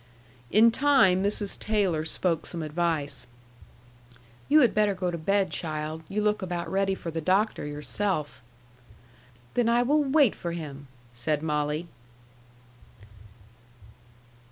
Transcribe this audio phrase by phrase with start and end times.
[0.49, 1.59] In time Mrs.
[1.59, 3.27] Taylor spoke some advice.
[4.49, 6.01] "You had better go to bed, child.
[6.09, 8.41] You look about ready for the doctor yourself."
[9.53, 11.87] "Then I will wait for him," said Molly.